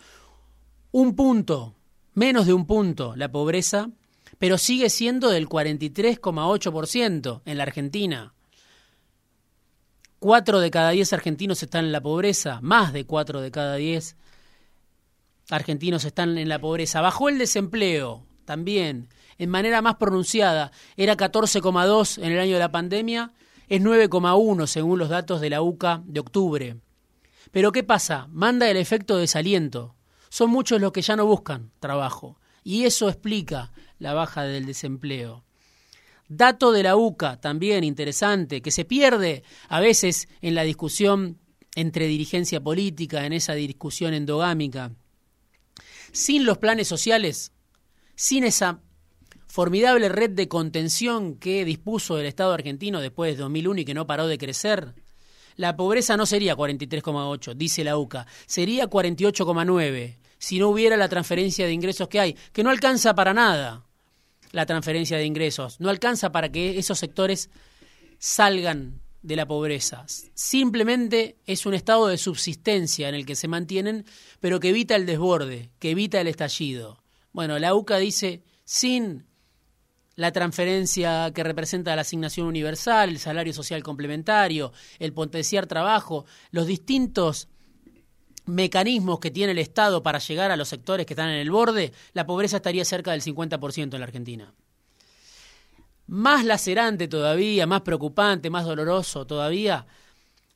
un 0.92 1.16
punto, 1.16 1.76
menos 2.14 2.46
de 2.46 2.54
un 2.54 2.66
punto 2.66 3.16
la 3.16 3.32
pobreza, 3.32 3.90
pero 4.38 4.58
sigue 4.58 4.90
siendo 4.90 5.30
del 5.30 5.48
43,8% 5.48 7.42
en 7.46 7.58
la 7.58 7.64
Argentina. 7.64 8.34
Cuatro 10.20 10.60
de 10.60 10.72
cada 10.72 10.90
diez 10.90 11.14
argentinos 11.14 11.64
están 11.64 11.86
en 11.86 11.92
la 11.92 12.02
pobreza, 12.02 12.60
más 12.62 12.92
de 12.92 13.06
cuatro 13.06 13.42
de 13.42 13.52
cada 13.52 13.76
diez 13.76 14.18
argentinos 15.50 16.04
están 16.06 16.38
en 16.38 16.50
la 16.50 16.60
pobreza. 16.60 17.02
Bajó 17.02 17.30
el 17.30 17.38
desempleo 17.38 18.26
también, 18.46 19.10
en 19.38 19.50
manera 19.50 19.82
más 19.82 19.96
pronunciada. 19.96 20.72
Era 20.98 21.16
14,2 21.16 22.22
en 22.22 22.32
el 22.32 22.40
año 22.40 22.54
de 22.54 22.60
la 22.60 22.72
pandemia, 22.72 23.34
es 23.68 23.82
9,1 23.82 24.68
según 24.68 25.00
los 25.00 25.10
datos 25.10 25.42
de 25.42 25.50
la 25.50 25.62
UCA 25.62 26.04
de 26.06 26.20
octubre. 26.20 26.78
Pero 27.52 27.72
¿qué 27.72 27.84
pasa? 27.84 28.28
Manda 28.32 28.70
el 28.70 28.78
efecto 28.78 29.18
desaliento. 29.18 29.96
Son 30.30 30.50
muchos 30.50 30.82
los 30.82 30.92
que 30.92 31.02
ya 31.02 31.16
no 31.16 31.26
buscan 31.26 31.72
trabajo. 31.80 32.40
Y 32.64 32.86
eso 32.86 33.10
explica 33.10 33.72
la 34.00 34.14
baja 34.14 34.44
del 34.44 34.66
desempleo. 34.66 35.44
Dato 36.28 36.72
de 36.72 36.84
la 36.84 36.96
UCA, 36.96 37.40
también 37.40 37.84
interesante, 37.84 38.62
que 38.62 38.72
se 38.72 38.86
pierde 38.86 39.44
a 39.70 39.80
veces 39.80 40.28
en 40.42 40.56
la 40.56 40.64
discusión 40.64 41.40
entre 41.76 42.08
dirigencia 42.08 42.62
política, 42.62 43.26
en 43.26 43.34
esa 43.34 43.54
discusión 43.54 44.14
endogámica. 44.14 44.92
Sin 46.12 46.46
los 46.46 46.58
planes 46.58 46.88
sociales, 46.88 47.52
sin 48.16 48.44
esa 48.44 48.82
formidable 49.56 50.10
red 50.10 50.32
de 50.32 50.50
contención 50.50 51.36
que 51.36 51.64
dispuso 51.64 52.20
el 52.20 52.26
Estado 52.26 52.52
argentino 52.52 53.00
después 53.00 53.32
de 53.32 53.42
2001 53.42 53.80
y 53.80 53.86
que 53.86 53.94
no 53.94 54.06
paró 54.06 54.28
de 54.28 54.38
crecer, 54.38 54.96
la 55.56 55.78
pobreza 55.78 56.18
no 56.18 56.26
sería 56.26 56.58
43,8, 56.58 57.54
dice 57.54 57.86
la 57.86 57.98
UCA, 57.98 58.28
sería 58.48 58.90
48,9 58.90 60.18
si 60.38 60.60
no 60.60 60.68
hubiera 60.68 60.98
la 60.98 61.08
transferencia 61.08 61.66
de 61.66 61.72
ingresos 61.72 62.10
que 62.10 62.20
hay, 62.20 62.36
que 62.52 62.64
no 62.64 62.70
alcanza 62.70 63.16
para 63.16 63.34
nada 63.34 63.86
la 64.52 64.66
transferencia 64.66 65.18
de 65.18 65.24
ingresos, 65.24 65.80
no 65.80 65.90
alcanza 65.90 66.34
para 66.34 66.52
que 66.52 66.78
esos 66.78 67.00
sectores 67.00 67.50
salgan 68.20 69.00
de 69.22 69.38
la 69.38 69.48
pobreza. 69.48 70.06
Simplemente 70.34 71.38
es 71.46 71.66
un 71.66 71.76
estado 71.76 72.08
de 72.08 72.18
subsistencia 72.18 73.08
en 73.08 73.16
el 73.16 73.26
que 73.26 73.36
se 73.36 73.48
mantienen, 73.48 74.04
pero 74.42 74.60
que 74.60 74.72
evita 74.72 74.98
el 74.98 75.06
desborde, 75.06 75.72
que 75.80 75.92
evita 75.92 76.20
el 76.20 76.28
estallido. 76.28 77.02
Bueno, 77.32 77.58
la 77.58 77.74
UCA 77.74 78.00
dice, 78.00 78.44
sin 78.66 79.24
la 80.16 80.32
transferencia 80.32 81.32
que 81.34 81.44
representa 81.44 81.96
la 81.96 82.02
asignación 82.02 82.48
universal, 82.48 83.10
el 83.10 83.20
salario 83.20 83.54
social 83.54 83.84
complementario, 83.84 84.72
el 85.00 85.14
potenciar 85.14 85.68
trabajo, 85.68 86.26
los 86.52 86.68
distintos 86.68 87.50
mecanismos 88.46 89.20
que 89.20 89.32
tiene 89.32 89.52
el 89.52 89.58
Estado 89.58 90.04
para 90.04 90.20
llegar 90.20 90.52
a 90.52 90.58
los 90.58 90.70
sectores 90.70 91.06
que 91.06 91.14
están 91.14 91.30
en 91.30 91.40
el 91.40 91.52
borde, 91.52 91.92
la 92.14 92.26
pobreza 92.26 92.58
estaría 92.58 92.86
cerca 92.86 93.12
del 93.12 93.22
50% 93.22 93.94
en 93.94 94.00
la 94.00 94.06
Argentina. 94.06 94.54
Más 96.08 96.46
lacerante 96.46 97.08
todavía, 97.08 97.66
más 97.66 97.82
preocupante, 97.82 98.50
más 98.50 98.66
doloroso 98.66 99.26
todavía, 99.26 99.88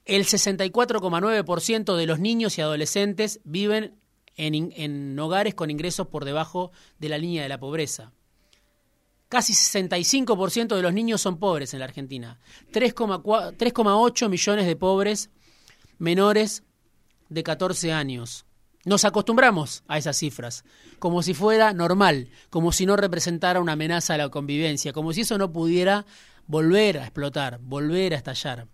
el 0.05 0.25
64,9% 0.25 1.95
de 1.95 2.05
los 2.05 2.19
niños 2.19 2.57
y 2.57 2.61
adolescentes 2.61 3.41
viven 3.43 3.95
en, 4.37 4.71
en, 4.75 5.19
hogares 5.19 5.53
con 5.55 5.69
ingresos 5.69 6.07
por 6.07 6.23
debajo 6.23 6.71
de 6.97 7.09
la 7.09 7.17
línea 7.17 7.43
de 7.43 7.49
la 7.49 7.59
pobreza. 7.59 8.13
Casi 9.29 9.53
65% 9.53 10.75
de 10.75 10.81
los 10.81 10.93
niños 10.93 11.21
son 11.21 11.37
pobres 11.37 11.73
en 11.73 11.79
la 11.79 11.85
Argentina. 11.85 12.39
3,8 12.73 14.29
millones 14.29 14.65
de 14.65 14.75
pobres 14.75 15.29
menores 15.99 16.63
de 17.29 17.43
14 17.43 17.93
años. 17.93 18.45
Nos 18.85 19.05
acostumbramos 19.05 19.83
a 19.87 19.99
esas 19.99 20.17
cifras, 20.17 20.63
como 20.97 21.21
si 21.21 21.35
fuera 21.35 21.73
normal, 21.73 22.29
como 22.49 22.71
si 22.71 22.87
no 22.87 22.95
representara 22.95 23.59
una 23.59 23.73
amenaza 23.73 24.15
a 24.15 24.17
la 24.17 24.29
convivencia, 24.29 24.93
como 24.93 25.13
si 25.13 25.21
eso 25.21 25.37
no 25.37 25.51
pudiera 25.51 26.05
volver 26.47 26.97
a 26.97 27.03
explotar, 27.03 27.59
volver 27.61 28.13
a 28.13 28.17
estallar. 28.17 28.67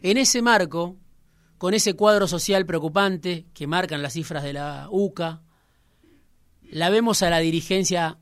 En 0.00 0.16
ese 0.16 0.40
marco, 0.40 0.96
con 1.58 1.74
ese 1.74 1.94
cuadro 1.94 2.26
social 2.26 2.64
preocupante 2.64 3.46
que 3.52 3.66
marcan 3.66 4.00
las 4.00 4.14
cifras 4.14 4.42
de 4.42 4.54
la 4.54 4.88
UCA, 4.90 5.42
la 6.70 6.88
vemos 6.88 7.22
a 7.22 7.30
la 7.30 7.40
dirigencia, 7.40 8.18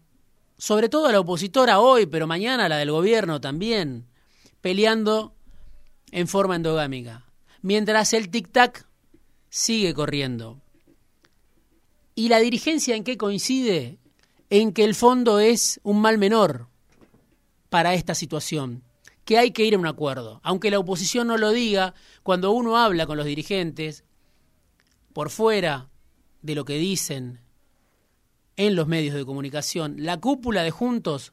sobre 0.61 0.89
todo 0.89 1.07
a 1.07 1.13
la 1.13 1.19
opositora 1.19 1.81
hoy, 1.81 2.07
pero 2.07 2.29
mañana 2.29 2.69
la 2.69 2.77
del 2.77 2.93
gobierno 2.93 3.41
también, 3.41 4.07
peleando 4.61 5.35
en 6.13 6.29
forma 6.29 6.55
endogámica 6.55 7.25
mientras 7.63 8.13
el 8.13 8.31
tic-tac 8.31 8.87
sigue 9.49 9.95
corriendo. 9.95 10.61
¿Y 12.15 12.29
la 12.29 12.39
dirigencia 12.39 12.97
en 12.97 13.05
qué 13.05 13.17
coincide? 13.17 13.99
En 14.51 14.73
que 14.73 14.85
el 14.85 14.95
fondo 14.95 15.39
es 15.39 15.81
un 15.83 16.01
mal 16.01 16.19
menor 16.19 16.69
para 17.69 17.95
esta 17.95 18.15
situación. 18.15 18.83
que 19.25 19.39
hay 19.39 19.53
que 19.53 19.65
ir 19.65 19.77
a 19.77 19.79
un 19.79 19.87
acuerdo. 19.87 20.41
Aunque 20.43 20.73
la 20.73 20.81
oposición 20.81 21.29
no 21.29 21.39
lo 21.39 21.51
diga, 21.51 21.95
cuando 22.25 22.51
uno 22.51 22.77
habla 22.77 23.07
con 23.07 23.17
los 23.17 23.27
dirigentes, 23.27 24.03
por 25.13 25.31
fuera 25.31 25.89
de 26.43 26.57
lo 26.57 26.65
que 26.65 26.79
dicen 26.79 27.39
en 28.57 28.75
los 28.75 28.87
medios 28.87 29.15
de 29.15 29.25
comunicación, 29.25 29.97
la 29.99 30.19
cúpula 30.19 30.63
de 30.63 30.71
Juntos, 30.71 31.33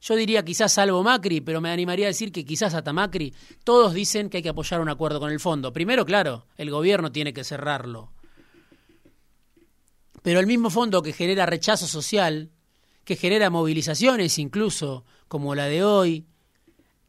yo 0.00 0.16
diría 0.16 0.44
quizás 0.44 0.72
salvo 0.72 1.02
Macri, 1.04 1.40
pero 1.40 1.60
me 1.60 1.70
animaría 1.70 2.06
a 2.06 2.08
decir 2.08 2.32
que 2.32 2.44
quizás 2.44 2.74
hasta 2.74 2.92
Macri, 2.92 3.32
todos 3.62 3.94
dicen 3.94 4.28
que 4.28 4.38
hay 4.38 4.42
que 4.42 4.48
apoyar 4.48 4.80
un 4.80 4.88
acuerdo 4.88 5.20
con 5.20 5.30
el 5.30 5.38
fondo. 5.38 5.72
Primero, 5.72 6.04
claro, 6.04 6.46
el 6.56 6.70
gobierno 6.70 7.12
tiene 7.12 7.32
que 7.32 7.44
cerrarlo. 7.44 8.12
Pero 10.22 10.40
el 10.40 10.46
mismo 10.46 10.70
fondo 10.70 11.02
que 11.02 11.12
genera 11.12 11.46
rechazo 11.46 11.86
social, 11.86 12.50
que 13.04 13.16
genera 13.16 13.50
movilizaciones 13.50 14.38
incluso, 14.38 15.04
como 15.28 15.54
la 15.54 15.66
de 15.66 15.84
hoy, 15.84 16.26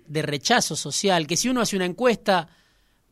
de 0.05 0.21
rechazo 0.21 0.75
social, 0.75 1.25
que 1.25 1.38
si 1.38 1.50
uno 1.50 1.62
hace 1.62 1.75
una 1.75 1.85
encuesta, 1.85 2.50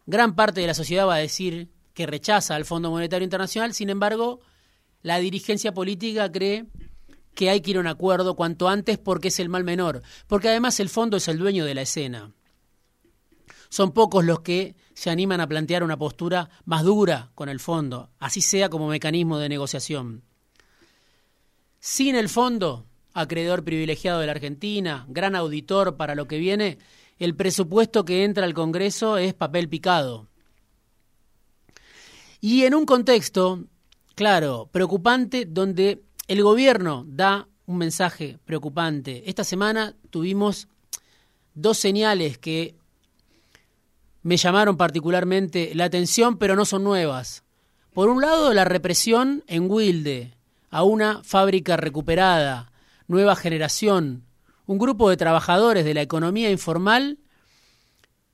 gran 0.05 0.35
parte 0.35 0.61
de 0.61 0.67
la 0.67 0.73
sociedad 0.73 1.07
va 1.07 1.15
a 1.15 1.19
decir 1.19 1.71
que 1.93 2.05
rechaza 2.05 2.55
al 2.55 2.65
Fondo 2.65 2.91
Monetario 2.91 3.23
Internacional, 3.23 3.73
sin 3.73 3.89
embargo, 3.89 4.41
la 5.01 5.19
dirigencia 5.19 5.73
política 5.73 6.31
cree 6.31 6.65
que 7.33 7.49
hay 7.49 7.61
que 7.61 7.71
ir 7.71 7.77
a 7.77 7.81
un 7.81 7.87
acuerdo 7.87 8.35
cuanto 8.35 8.67
antes 8.67 8.97
porque 8.97 9.29
es 9.29 9.39
el 9.39 9.49
mal 9.49 9.63
menor, 9.63 10.01
porque 10.27 10.49
además 10.49 10.79
el 10.79 10.89
fondo 10.89 11.17
es 11.17 11.27
el 11.27 11.37
dueño 11.37 11.65
de 11.65 11.75
la 11.75 11.81
escena. 11.81 12.31
Son 13.69 13.93
pocos 13.93 14.25
los 14.25 14.41
que 14.41 14.75
se 14.93 15.09
animan 15.09 15.39
a 15.39 15.47
plantear 15.47 15.83
una 15.83 15.97
postura 15.97 16.49
más 16.65 16.83
dura 16.83 17.31
con 17.35 17.47
el 17.47 17.59
fondo, 17.59 18.09
así 18.19 18.41
sea 18.41 18.69
como 18.69 18.89
mecanismo 18.89 19.37
de 19.37 19.47
negociación. 19.49 20.23
Sin 21.79 22.15
el 22.15 22.27
fondo, 22.27 22.85
acreedor 23.13 23.63
privilegiado 23.63 24.19
de 24.19 24.25
la 24.25 24.33
Argentina, 24.33 25.05
gran 25.07 25.35
auditor 25.35 25.95
para 25.95 26.15
lo 26.15 26.27
que 26.27 26.37
viene, 26.37 26.79
el 27.17 27.35
presupuesto 27.35 28.03
que 28.03 28.23
entra 28.23 28.45
al 28.45 28.53
Congreso 28.53 29.17
es 29.17 29.33
papel 29.33 29.69
picado. 29.69 30.27
Y 32.41 32.63
en 32.63 32.73
un 32.75 32.85
contexto, 32.85 33.65
claro, 34.15 34.69
preocupante, 34.71 35.45
donde 35.45 36.03
el 36.27 36.43
gobierno 36.43 37.05
da 37.07 37.47
un 37.65 37.77
mensaje 37.77 38.37
preocupante. 38.45 39.23
Esta 39.29 39.43
semana 39.43 39.95
tuvimos 40.09 40.67
dos 41.53 41.77
señales 41.77 42.37
que 42.37 42.75
me 44.23 44.37
llamaron 44.37 44.77
particularmente 44.77 45.71
la 45.73 45.85
atención, 45.85 46.37
pero 46.37 46.55
no 46.55 46.65
son 46.65 46.83
nuevas. 46.83 47.43
Por 47.93 48.09
un 48.09 48.21
lado, 48.21 48.53
la 48.53 48.65
represión 48.65 49.43
en 49.47 49.69
Wilde, 49.69 50.33
a 50.69 50.83
una 50.83 51.23
fábrica 51.23 51.75
recuperada, 51.75 52.71
nueva 53.07 53.35
generación, 53.35 54.23
un 54.65 54.77
grupo 54.77 55.09
de 55.09 55.17
trabajadores 55.17 55.83
de 55.83 55.93
la 55.93 56.01
economía 56.01 56.49
informal 56.49 57.17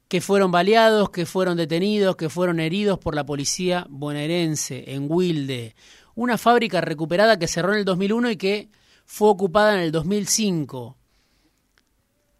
que 0.07 0.21
fueron 0.21 0.51
baleados, 0.51 1.09
que 1.09 1.25
fueron 1.25 1.57
detenidos, 1.57 2.15
que 2.15 2.29
fueron 2.29 2.59
heridos 2.59 2.99
por 2.99 3.15
la 3.15 3.25
policía 3.25 3.85
bonaerense 3.89 4.93
en 4.93 5.07
Wilde. 5.09 5.75
Una 6.15 6.37
fábrica 6.37 6.81
recuperada 6.81 7.37
que 7.37 7.47
cerró 7.47 7.73
en 7.73 7.79
el 7.79 7.85
2001 7.85 8.31
y 8.31 8.37
que 8.37 8.69
fue 9.05 9.29
ocupada 9.29 9.75
en 9.75 9.81
el 9.81 9.91
2005. 9.91 10.97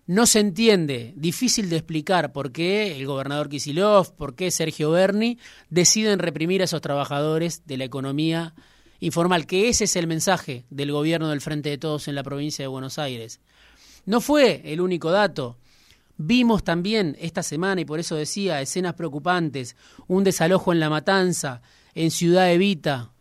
No 0.07 0.25
se 0.25 0.39
entiende, 0.39 1.13
difícil 1.17 1.69
de 1.69 1.75
explicar 1.75 2.31
por 2.31 2.53
qué 2.53 2.97
el 2.97 3.05
gobernador 3.05 3.50
Kisilov, 3.50 4.15
por 4.15 4.36
qué 4.36 4.51
Sergio 4.51 4.91
Berni 4.91 5.38
deciden 5.69 6.19
reprimir 6.19 6.62
a 6.62 6.63
esos 6.63 6.79
trabajadores 6.79 7.63
de 7.65 7.75
la 7.75 7.83
economía 7.83 8.55
informal, 9.01 9.45
que 9.45 9.67
ese 9.67 9.83
es 9.83 9.97
el 9.97 10.07
mensaje 10.07 10.63
del 10.69 10.93
gobierno 10.93 11.27
del 11.27 11.41
Frente 11.41 11.69
de 11.69 11.77
Todos 11.77 12.07
en 12.07 12.15
la 12.15 12.24
provincia 12.24 12.63
de 12.63 12.67
Buenos 12.67 12.97
Aires. 12.97 13.41
No 14.05 14.21
fue 14.21 14.62
el 14.63 14.79
único 14.79 15.12
dato. 15.12 15.57
Vimos 16.17 16.63
también 16.63 17.15
esta 17.19 17.43
semana, 17.43 17.81
y 17.81 17.86
por 17.86 18.00
eso 18.00 18.15
decía, 18.15 18.62
escenas 18.62 18.95
preocupantes, 18.95 19.75
un 20.07 20.24
desalojo 20.24 20.74
en 20.74 20.79
La 20.79 20.89
Matanza, 20.89 21.61
en 21.94 22.11
Ciudad 22.11 22.51
Evita, 22.51 23.11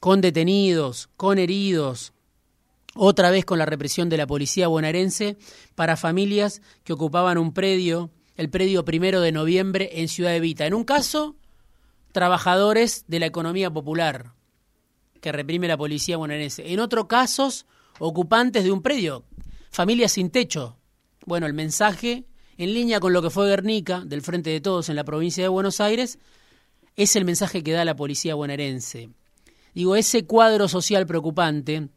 con 0.00 0.20
detenidos, 0.20 1.08
con 1.16 1.38
heridos, 1.38 2.12
otra 2.94 3.30
vez 3.30 3.44
con 3.44 3.58
la 3.58 3.66
represión 3.66 4.08
de 4.08 4.16
la 4.16 4.26
policía 4.26 4.68
bonaerense 4.68 5.36
para 5.74 5.96
familias 5.96 6.62
que 6.84 6.92
ocupaban 6.92 7.38
un 7.38 7.52
predio, 7.52 8.10
el 8.36 8.50
predio 8.50 8.84
primero 8.84 9.20
de 9.20 9.32
noviembre 9.32 9.90
en 10.00 10.08
Ciudad 10.08 10.34
Evita. 10.34 10.66
En 10.66 10.74
un 10.74 10.84
caso, 10.84 11.36
trabajadores 12.12 13.04
de 13.08 13.18
la 13.18 13.26
economía 13.26 13.70
popular 13.70 14.32
que 15.20 15.32
reprime 15.32 15.68
la 15.68 15.76
policía 15.76 16.16
bonaerense. 16.16 16.72
En 16.72 16.80
otro 16.80 17.08
casos, 17.08 17.66
ocupantes 17.98 18.62
de 18.62 18.70
un 18.70 18.82
predio, 18.82 19.24
familias 19.70 20.12
sin 20.12 20.30
techo, 20.30 20.76
bueno, 21.26 21.46
el 21.46 21.54
mensaje, 21.54 22.26
en 22.56 22.74
línea 22.74 23.00
con 23.00 23.12
lo 23.12 23.22
que 23.22 23.30
fue 23.30 23.48
Guernica, 23.48 24.02
del 24.04 24.22
Frente 24.22 24.50
de 24.50 24.60
Todos 24.60 24.88
en 24.88 24.96
la 24.96 25.04
provincia 25.04 25.42
de 25.42 25.48
Buenos 25.48 25.80
Aires, 25.80 26.18
es 26.96 27.16
el 27.16 27.24
mensaje 27.24 27.62
que 27.62 27.72
da 27.72 27.84
la 27.84 27.96
policía 27.96 28.34
bonaerense. 28.34 29.10
Digo, 29.74 29.96
ese 29.96 30.24
cuadro 30.24 30.68
social 30.68 31.06
preocupante 31.06 31.88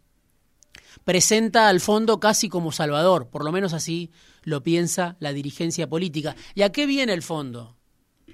presenta 1.03 1.69
al 1.69 1.79
fondo 1.79 2.19
casi 2.19 2.49
como 2.49 2.71
salvador, 2.71 3.29
por 3.29 3.45
lo 3.45 3.51
menos 3.51 3.73
así 3.73 4.11
lo 4.43 4.63
piensa 4.63 5.15
la 5.19 5.33
dirigencia 5.33 5.87
política. 5.87 6.35
¿Y 6.55 6.63
a 6.63 6.71
qué 6.71 6.85
viene 6.85 7.13
el 7.13 7.21
fondo? 7.21 7.75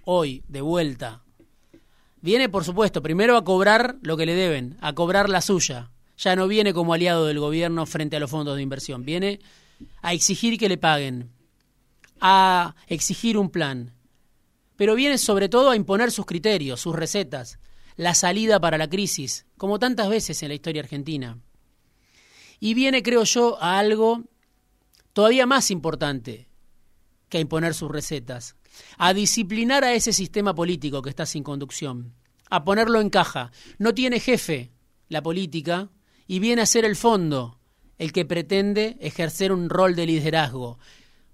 Hoy, 0.05 0.43
de 0.47 0.61
vuelta. 0.61 1.23
Viene, 2.21 2.47
por 2.47 2.63
supuesto, 2.63 3.01
primero 3.01 3.35
a 3.35 3.43
cobrar 3.43 3.97
lo 4.01 4.15
que 4.15 4.25
le 4.25 4.33
deben, 4.33 4.77
a 4.79 4.93
cobrar 4.93 5.29
la 5.29 5.41
suya. 5.41 5.91
Ya 6.17 6.35
no 6.35 6.47
viene 6.47 6.73
como 6.73 6.93
aliado 6.93 7.25
del 7.25 7.39
gobierno 7.39 7.85
frente 7.85 8.15
a 8.15 8.19
los 8.19 8.31
fondos 8.31 8.55
de 8.55 8.61
inversión, 8.61 9.03
viene 9.03 9.39
a 10.01 10.13
exigir 10.13 10.57
que 10.57 10.69
le 10.69 10.77
paguen, 10.77 11.31
a 12.19 12.75
exigir 12.87 13.37
un 13.37 13.49
plan, 13.49 13.93
pero 14.75 14.95
viene 14.95 15.17
sobre 15.17 15.49
todo 15.49 15.69
a 15.69 15.75
imponer 15.75 16.11
sus 16.11 16.25
criterios, 16.25 16.81
sus 16.81 16.95
recetas, 16.95 17.59
la 17.95 18.15
salida 18.15 18.59
para 18.59 18.77
la 18.77 18.89
crisis, 18.89 19.45
como 19.57 19.79
tantas 19.79 20.09
veces 20.09 20.41
en 20.41 20.49
la 20.49 20.55
historia 20.55 20.81
argentina. 20.81 21.37
Y 22.59 22.73
viene, 22.73 23.03
creo 23.03 23.23
yo, 23.23 23.61
a 23.61 23.77
algo 23.77 24.23
todavía 25.13 25.45
más 25.45 25.69
importante 25.69 26.47
que 27.29 27.37
a 27.37 27.41
imponer 27.41 27.73
sus 27.73 27.91
recetas, 27.91 28.55
a 28.97 29.13
disciplinar 29.13 29.83
a 29.83 29.93
ese 29.93 30.13
sistema 30.13 30.55
político 30.55 31.01
que 31.01 31.09
está 31.09 31.25
sin 31.25 31.43
conducción, 31.43 32.13
a 32.49 32.63
ponerlo 32.63 33.01
en 33.01 33.09
caja. 33.09 33.51
No 33.77 33.93
tiene 33.93 34.19
jefe 34.19 34.71
la 35.09 35.21
política 35.21 35.89
y 36.27 36.39
viene 36.39 36.61
a 36.61 36.67
ser 36.67 36.85
el 36.85 36.95
fondo 36.95 37.59
el 38.03 38.11
que 38.11 38.25
pretende 38.25 38.97
ejercer 38.99 39.53
un 39.53 39.69
rol 39.69 39.95
de 39.95 40.05
liderazgo. 40.05 40.77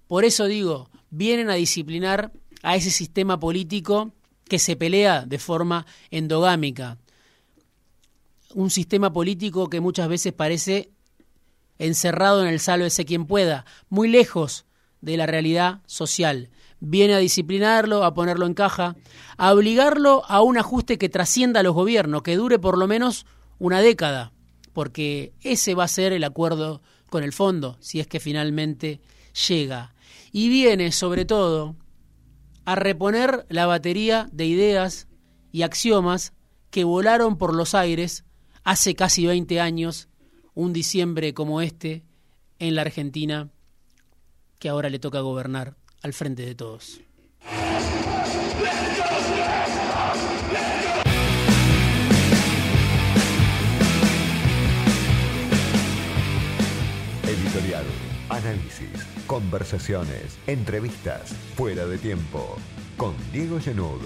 Por 0.06 0.24
eso 0.24 0.46
digo, 0.46 0.88
vienen 1.10 1.50
a 1.50 1.54
disciplinar 1.54 2.30
a 2.62 2.76
ese 2.76 2.92
sistema 2.92 3.40
político 3.40 4.12
que 4.44 4.60
se 4.60 4.76
pelea 4.76 5.26
de 5.26 5.40
forma 5.40 5.84
endogámica. 6.12 6.96
Un 8.54 8.70
sistema 8.70 9.12
político 9.12 9.68
que 9.68 9.80
muchas 9.80 10.08
veces 10.08 10.32
parece 10.32 10.92
encerrado 11.80 12.40
en 12.42 12.46
el 12.46 12.60
ese 12.84 13.04
quien 13.04 13.26
pueda, 13.26 13.64
muy 13.88 14.08
lejos 14.08 14.64
de 15.00 15.16
la 15.16 15.26
realidad 15.26 15.80
social. 15.86 16.50
Viene 16.78 17.14
a 17.14 17.18
disciplinarlo, 17.18 18.04
a 18.04 18.14
ponerlo 18.14 18.46
en 18.46 18.54
caja, 18.54 18.94
a 19.36 19.52
obligarlo 19.52 20.22
a 20.28 20.40
un 20.40 20.56
ajuste 20.56 20.98
que 20.98 21.08
trascienda 21.08 21.58
a 21.58 21.62
los 21.64 21.74
gobiernos, 21.74 22.22
que 22.22 22.36
dure 22.36 22.60
por 22.60 22.78
lo 22.78 22.86
menos 22.86 23.26
una 23.58 23.80
década 23.80 24.30
porque 24.80 25.34
ese 25.42 25.74
va 25.74 25.84
a 25.84 25.88
ser 25.88 26.14
el 26.14 26.24
acuerdo 26.24 26.80
con 27.10 27.22
el 27.22 27.34
fondo, 27.34 27.76
si 27.80 28.00
es 28.00 28.06
que 28.06 28.18
finalmente 28.18 29.02
llega. 29.46 29.94
Y 30.32 30.48
viene, 30.48 30.90
sobre 30.90 31.26
todo, 31.26 31.76
a 32.64 32.76
reponer 32.76 33.44
la 33.50 33.66
batería 33.66 34.30
de 34.32 34.46
ideas 34.46 35.06
y 35.52 35.64
axiomas 35.64 36.32
que 36.70 36.84
volaron 36.84 37.36
por 37.36 37.54
los 37.54 37.74
aires 37.74 38.24
hace 38.64 38.94
casi 38.94 39.26
20 39.26 39.60
años, 39.60 40.08
un 40.54 40.72
diciembre 40.72 41.34
como 41.34 41.60
este, 41.60 42.06
en 42.58 42.74
la 42.74 42.80
Argentina, 42.80 43.50
que 44.58 44.70
ahora 44.70 44.88
le 44.88 44.98
toca 44.98 45.20
gobernar 45.20 45.76
al 46.00 46.14
frente 46.14 46.46
de 46.46 46.54
todos. 46.54 47.02
Análisis, 58.40 59.06
conversaciones, 59.26 60.38
entrevistas, 60.46 61.32
fuera 61.56 61.86
de 61.86 61.98
tiempo, 61.98 62.56
con 62.96 63.14
Diego 63.32 63.60
Genud. 63.60 64.00